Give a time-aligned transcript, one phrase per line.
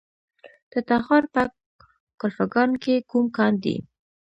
[0.71, 1.41] د تخار په
[2.19, 3.75] کلفګان کې کوم کان دی؟